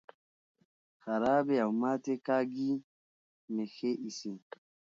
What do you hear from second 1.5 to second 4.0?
او ماتې کاږي مې ښې